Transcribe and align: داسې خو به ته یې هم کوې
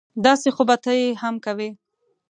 داسې 0.25 0.49
خو 0.55 0.63
به 0.69 0.75
ته 0.83 0.91
یې 0.99 1.07
هم 1.21 1.35
کوې 1.45 1.69